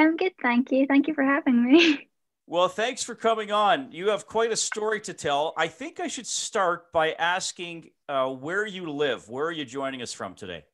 [0.00, 0.86] I'm good, thank you.
[0.86, 2.06] Thank you for having me.
[2.46, 3.92] Well, thanks for coming on.
[3.92, 5.54] You have quite a story to tell.
[5.56, 9.28] I think I should start by asking uh, where you live.
[9.28, 10.64] Where are you joining us from today?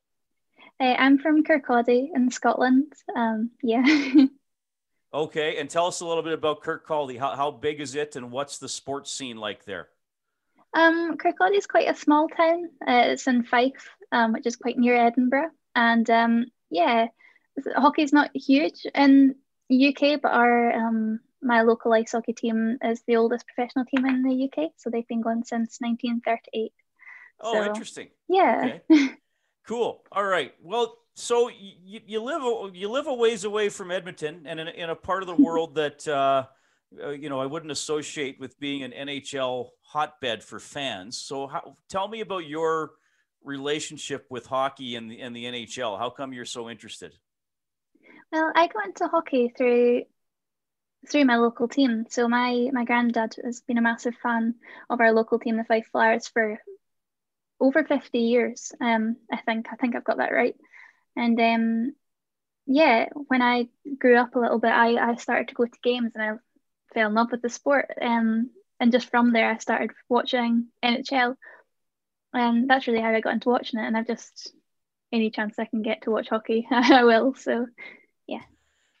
[0.79, 2.93] Uh, I'm from Kirkcaldy in Scotland.
[3.15, 3.83] Um, yeah.
[5.13, 7.19] okay, and tell us a little bit about Kirkcaldy.
[7.19, 9.89] How, how big is it, and what's the sports scene like there?
[10.73, 12.69] Um, Kirkcaldy is quite a small town.
[12.81, 17.09] Uh, it's in Fife, um, which is quite near Edinburgh, and um, yeah,
[17.75, 19.35] hockey's not huge in
[19.71, 24.23] UK, but our um, my local ice hockey team is the oldest professional team in
[24.23, 24.71] the UK.
[24.77, 26.73] So they've been going since 1938.
[27.39, 28.07] Oh, so, interesting.
[28.27, 28.77] Yeah.
[28.89, 29.09] Okay.
[29.67, 30.03] cool.
[30.11, 30.53] All right.
[30.61, 34.89] Well, so you, you live you live a ways away from Edmonton, and in, in
[34.89, 36.45] a part of the world that uh,
[37.03, 41.17] uh, you know I wouldn't associate with being an NHL hotbed for fans.
[41.17, 42.91] So, how, tell me about your
[43.43, 45.97] relationship with hockey and the and the NHL.
[45.97, 47.13] How come you're so interested?
[48.31, 50.03] Well, I got into hockey through
[51.09, 52.05] through my local team.
[52.09, 54.55] So my my granddad has been a massive fan
[54.89, 56.59] of our local team, the Fife Flyers, for
[57.59, 58.71] over 50 years.
[58.81, 60.55] Um, I think I think I've got that right.
[61.15, 61.95] And um,
[62.67, 66.11] yeah, when I grew up a little bit, I, I started to go to games
[66.15, 66.33] and I
[66.93, 67.91] fell in love with the sport.
[68.01, 71.35] Um, and just from there, I started watching NHL.
[72.33, 73.87] And that's really how I got into watching it.
[73.87, 74.53] And I've just,
[75.11, 77.35] any chance I can get to watch hockey, I will.
[77.35, 77.67] So.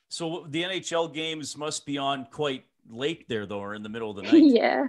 [0.09, 4.09] So the NHL games must be on quite late there, though, or in the middle
[4.09, 4.43] of the night.
[4.43, 4.87] yeah,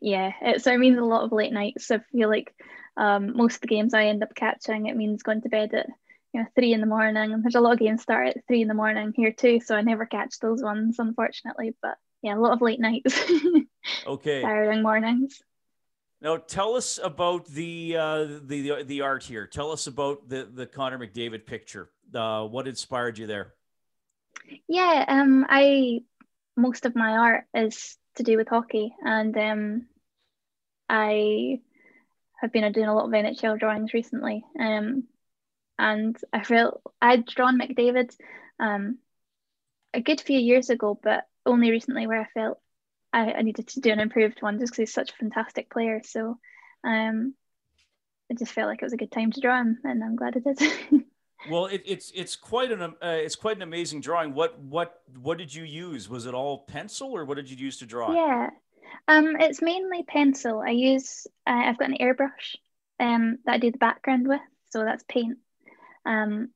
[0.00, 0.32] yeah.
[0.40, 1.90] It, so it means a lot of late nights.
[1.90, 2.54] I feel like
[2.96, 5.86] um, most of the games I end up catching, it means going to bed at
[6.34, 7.32] you know three in the morning.
[7.32, 9.76] And there's a lot of games start at three in the morning here too, so
[9.76, 11.76] I never catch those ones, unfortunately.
[11.80, 13.18] But yeah, a lot of late nights.
[14.06, 14.42] okay.
[14.42, 15.40] Tiring mornings.
[16.20, 19.46] Now, tell us about the, uh, the the the art here.
[19.46, 21.90] Tell us about the the Connor McDavid picture.
[22.12, 23.54] Uh, what inspired you there?
[24.68, 26.02] Yeah, um, I
[26.56, 29.88] most of my art is to do with hockey, and um,
[30.88, 31.60] I
[32.40, 34.44] have been doing a lot of NHL drawings recently.
[34.58, 35.04] Um,
[35.78, 38.14] and I felt I'd drawn McDavid
[38.60, 38.98] um,
[39.94, 42.60] a good few years ago, but only recently where I felt
[43.12, 46.02] I, I needed to do an improved one just because he's such a fantastic player.
[46.04, 46.38] So
[46.84, 47.34] um,
[48.30, 50.36] I just felt like it was a good time to draw him, and I'm glad
[50.36, 51.06] I did.
[51.50, 54.34] Well, it, it's it's quite an uh, it's quite an amazing drawing.
[54.34, 56.08] What what what did you use?
[56.08, 58.12] Was it all pencil, or what did you use to draw?
[58.12, 58.50] Yeah,
[59.06, 60.60] um, it's mainly pencil.
[60.60, 62.56] I use uh, I've got an airbrush
[62.98, 64.40] um that I do the background with,
[64.70, 65.38] so that's paint.
[66.04, 66.50] Um,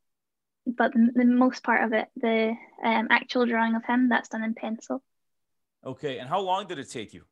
[0.66, 2.54] but the, the most part of it, the
[2.84, 5.02] um, actual drawing of him, that's done in pencil.
[5.84, 7.24] Okay, and how long did it take you?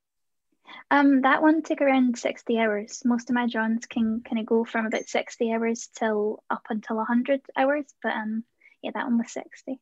[0.91, 3.03] Um, that one took around 60 hours.
[3.05, 6.97] Most of my drawings can kind of go from about 60 hours till up until
[6.97, 8.45] 100 hours, but um,
[8.83, 9.81] yeah, that one was 60.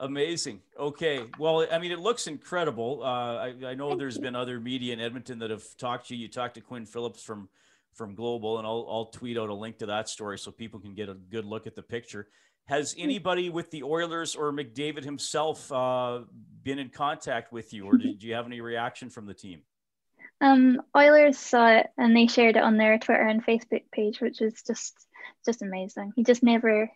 [0.00, 0.60] Amazing.
[0.78, 1.24] Okay.
[1.38, 3.00] Well, I mean, it looks incredible.
[3.02, 4.22] Uh, I, I know Thank there's you.
[4.22, 6.22] been other media in Edmonton that have talked to you.
[6.22, 7.48] You talked to Quinn Phillips from
[7.94, 10.94] from Global, and I'll, I'll tweet out a link to that story so people can
[10.94, 12.28] get a good look at the picture.
[12.66, 16.20] Has anybody with the Oilers or McDavid himself uh,
[16.62, 19.62] been in contact with you, or did you have any reaction from the team?
[20.40, 24.40] Um, Oilers saw it and they shared it on their Twitter and Facebook page, which
[24.40, 24.94] was just
[25.44, 26.12] just amazing.
[26.16, 26.90] You just never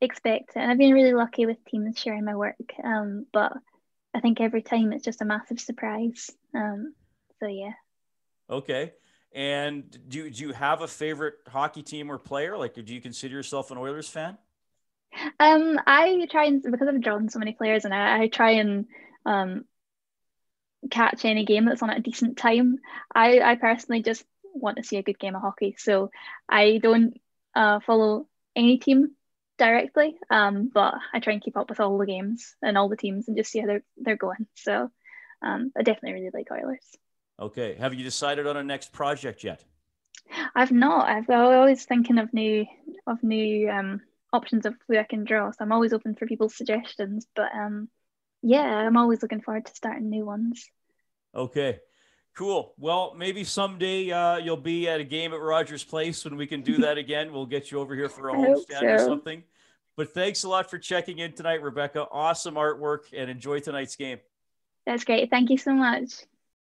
[0.00, 0.60] expect it.
[0.60, 2.56] And I've been really lucky with teams sharing my work.
[2.82, 3.52] Um, but
[4.14, 6.30] I think every time it's just a massive surprise.
[6.54, 6.94] Um,
[7.40, 7.72] so yeah.
[8.48, 8.92] Okay.
[9.32, 12.56] And do, do you have a favorite hockey team or player?
[12.56, 14.38] Like, do you consider yourself an Oilers fan?
[15.38, 18.86] Um, I try and because I've drawn so many players, and I, I try and
[19.24, 19.64] um
[20.90, 22.78] catch any game that's on at a decent time.
[23.14, 24.24] I, I personally just
[24.54, 25.76] want to see a good game of hockey.
[25.78, 26.10] So
[26.48, 27.20] I don't
[27.54, 29.12] uh, follow any team
[29.58, 32.96] directly, um, but I try and keep up with all the games and all the
[32.96, 34.46] teams and just see how they're, they're going.
[34.54, 34.90] So
[35.42, 36.84] um, I definitely really like Oilers.
[37.38, 37.74] Okay.
[37.74, 39.64] Have you decided on a next project yet?
[40.54, 41.08] I've not.
[41.08, 42.66] I've always thinking of new
[43.06, 44.00] of new um,
[44.32, 45.50] options of who I can draw.
[45.50, 47.26] So I'm always open for people's suggestions.
[47.36, 47.88] But um,
[48.42, 50.68] yeah, I'm always looking forward to starting new ones.
[51.34, 51.80] Okay.
[52.36, 52.74] Cool.
[52.76, 56.60] Well, maybe someday uh, you'll be at a game at Rogers Place when we can
[56.60, 57.32] do that again.
[57.32, 58.86] We'll get you over here for a homestand so.
[58.86, 59.42] or something.
[59.96, 62.06] But thanks a lot for checking in tonight, Rebecca.
[62.10, 64.18] Awesome artwork and enjoy tonight's game.
[64.84, 65.30] That's great.
[65.30, 66.12] Thank you so much.